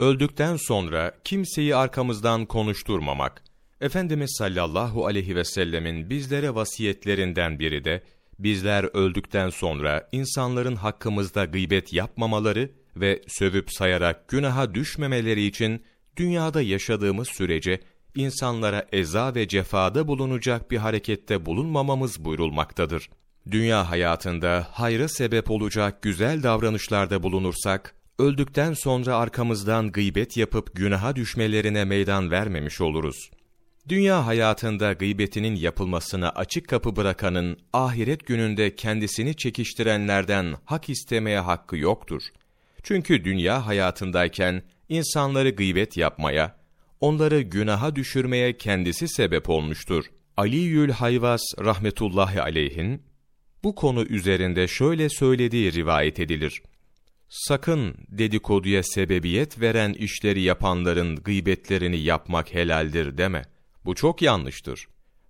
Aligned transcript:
Öldükten 0.00 0.56
sonra 0.56 1.12
kimseyi 1.24 1.76
arkamızdan 1.76 2.46
konuşturmamak. 2.46 3.44
Efendimiz 3.80 4.34
sallallahu 4.38 5.06
aleyhi 5.06 5.36
ve 5.36 5.44
sellemin 5.44 6.10
bizlere 6.10 6.54
vasiyetlerinden 6.54 7.58
biri 7.58 7.84
de, 7.84 8.02
bizler 8.38 8.84
öldükten 8.94 9.50
sonra 9.50 10.08
insanların 10.12 10.76
hakkımızda 10.76 11.44
gıybet 11.44 11.92
yapmamaları 11.92 12.70
ve 12.96 13.22
sövüp 13.28 13.72
sayarak 13.72 14.28
günaha 14.28 14.74
düşmemeleri 14.74 15.46
için 15.46 15.82
dünyada 16.16 16.62
yaşadığımız 16.62 17.28
sürece 17.28 17.80
insanlara 18.14 18.86
eza 18.92 19.34
ve 19.34 19.48
cefada 19.48 20.08
bulunacak 20.08 20.70
bir 20.70 20.76
harekette 20.76 21.46
bulunmamamız 21.46 22.24
buyurulmaktadır. 22.24 23.10
Dünya 23.50 23.90
hayatında 23.90 24.66
hayra 24.70 25.08
sebep 25.08 25.50
olacak 25.50 26.02
güzel 26.02 26.42
davranışlarda 26.42 27.22
bulunursak, 27.22 27.94
öldükten 28.18 28.72
sonra 28.72 29.16
arkamızdan 29.16 29.92
gıybet 29.92 30.36
yapıp 30.36 30.76
günaha 30.76 31.16
düşmelerine 31.16 31.84
meydan 31.84 32.30
vermemiş 32.30 32.80
oluruz. 32.80 33.30
Dünya 33.88 34.26
hayatında 34.26 34.92
gıybetinin 34.92 35.54
yapılmasına 35.54 36.30
açık 36.30 36.68
kapı 36.68 36.96
bırakanın 36.96 37.58
ahiret 37.72 38.26
gününde 38.26 38.76
kendisini 38.76 39.36
çekiştirenlerden 39.36 40.54
hak 40.64 40.88
istemeye 40.88 41.38
hakkı 41.38 41.76
yoktur. 41.76 42.22
Çünkü 42.82 43.24
dünya 43.24 43.66
hayatındayken 43.66 44.62
insanları 44.88 45.50
gıybet 45.50 45.96
yapmaya, 45.96 46.56
onları 47.00 47.40
günaha 47.40 47.96
düşürmeye 47.96 48.56
kendisi 48.56 49.08
sebep 49.08 49.50
olmuştur. 49.50 50.04
Ali 50.36 50.56
Yül 50.56 50.90
Hayvas 50.90 51.42
rahmetullahi 51.58 52.42
aleyhin 52.42 53.02
bu 53.64 53.74
konu 53.74 54.02
üzerinde 54.02 54.68
şöyle 54.68 55.08
söylediği 55.08 55.72
rivayet 55.72 56.20
edilir. 56.20 56.62
Sakın 57.28 57.94
dedikoduya 58.08 58.82
sebebiyet 58.82 59.60
veren 59.60 59.92
işleri 59.92 60.42
yapanların 60.42 61.16
gıybetlerini 61.16 61.98
yapmak 61.98 62.54
helaldir 62.54 63.18
deme. 63.18 63.42
Bu 63.84 63.94
çok 63.94 64.22
yanlıştır. 64.22 64.86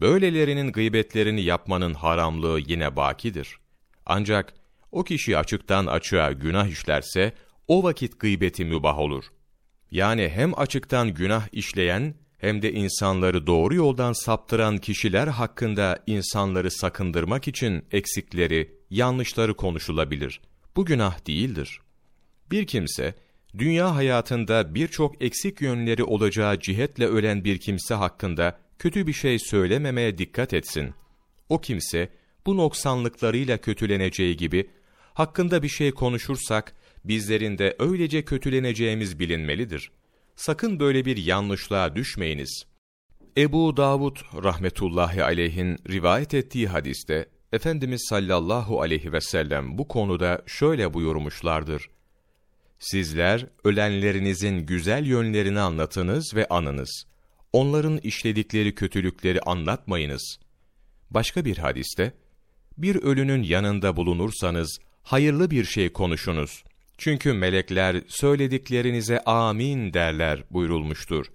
Böylelerinin 0.00 0.72
gıybetlerini 0.72 1.42
yapmanın 1.42 1.94
haramlığı 1.94 2.60
yine 2.66 2.96
bakidir. 2.96 3.58
Ancak 4.06 4.54
o 4.92 5.04
kişi 5.04 5.38
açıktan 5.38 5.86
açığa 5.86 6.32
günah 6.32 6.66
işlerse, 6.66 7.32
o 7.68 7.82
vakit 7.82 8.20
gıybeti 8.20 8.64
mübah 8.64 8.98
olur. 8.98 9.24
Yani 9.90 10.28
hem 10.28 10.58
açıktan 10.58 11.14
günah 11.14 11.48
işleyen, 11.52 12.14
hem 12.38 12.62
de 12.62 12.72
insanları 12.72 13.46
doğru 13.46 13.74
yoldan 13.74 14.12
saptıran 14.12 14.78
kişiler 14.78 15.26
hakkında 15.26 15.98
insanları 16.06 16.70
sakındırmak 16.70 17.48
için 17.48 17.84
eksikleri, 17.92 18.74
yanlışları 18.90 19.54
konuşulabilir. 19.54 20.40
Bu 20.76 20.84
günah 20.84 21.26
değildir. 21.26 21.80
Bir 22.50 22.66
kimse, 22.66 23.14
dünya 23.58 23.94
hayatında 23.94 24.74
birçok 24.74 25.22
eksik 25.22 25.60
yönleri 25.60 26.04
olacağı 26.04 26.60
cihetle 26.60 27.06
ölen 27.06 27.44
bir 27.44 27.58
kimse 27.58 27.94
hakkında 27.94 28.58
kötü 28.78 29.06
bir 29.06 29.12
şey 29.12 29.38
söylememeye 29.38 30.18
dikkat 30.18 30.54
etsin. 30.54 30.94
O 31.48 31.60
kimse, 31.60 32.08
bu 32.46 32.56
noksanlıklarıyla 32.56 33.58
kötüleneceği 33.58 34.36
gibi, 34.36 34.70
hakkında 35.14 35.62
bir 35.62 35.68
şey 35.68 35.92
konuşursak, 35.92 36.74
bizlerin 37.04 37.58
de 37.58 37.76
öylece 37.78 38.24
kötüleneceğimiz 38.24 39.18
bilinmelidir. 39.18 39.90
Sakın 40.36 40.80
böyle 40.80 41.04
bir 41.04 41.16
yanlışlığa 41.16 41.96
düşmeyiniz. 41.96 42.64
Ebu 43.36 43.76
Davud 43.76 44.16
rahmetullahi 44.42 45.24
aleyhin 45.24 45.78
rivayet 45.88 46.34
ettiği 46.34 46.68
hadiste, 46.68 47.28
Efendimiz 47.52 48.06
sallallahu 48.08 48.80
aleyhi 48.80 49.12
ve 49.12 49.20
sellem 49.20 49.78
bu 49.78 49.88
konuda 49.88 50.42
şöyle 50.46 50.94
buyurmuşlardır. 50.94 51.90
Sizler 52.78 53.46
ölenlerinizin 53.64 54.66
güzel 54.66 55.06
yönlerini 55.06 55.60
anlatınız 55.60 56.34
ve 56.34 56.48
anınız. 56.48 57.04
Onların 57.52 57.98
işledikleri 57.98 58.74
kötülükleri 58.74 59.40
anlatmayınız. 59.40 60.38
Başka 61.10 61.44
bir 61.44 61.58
hadiste, 61.58 62.12
bir 62.78 62.96
ölünün 62.96 63.42
yanında 63.42 63.96
bulunursanız 63.96 64.78
hayırlı 65.02 65.50
bir 65.50 65.64
şey 65.64 65.92
konuşunuz. 65.92 66.64
Çünkü 66.98 67.32
melekler 67.32 68.02
söylediklerinize 68.08 69.20
amin 69.20 69.92
derler 69.92 70.44
buyurulmuştur. 70.50 71.26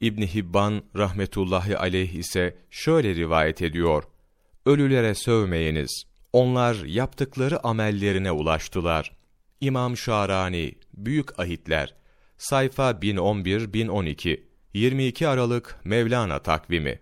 İbn 0.00 0.22
Hibban 0.22 0.82
rahmetullahi 0.96 1.78
aleyh 1.78 2.12
ise 2.12 2.56
şöyle 2.70 3.14
rivayet 3.14 3.62
ediyor. 3.62 4.04
Ölülere 4.68 5.14
sövmeyiniz. 5.14 6.02
Onlar 6.32 6.74
yaptıkları 6.84 7.66
amellerine 7.66 8.32
ulaştılar. 8.32 9.16
İmam 9.60 9.96
Şarani, 9.96 10.74
Büyük 10.94 11.40
Ahitler, 11.40 11.94
sayfa 12.38 12.90
1011-1012, 12.90 14.40
22 14.74 15.28
Aralık 15.28 15.80
Mevlana 15.84 16.38
takvimi. 16.38 17.00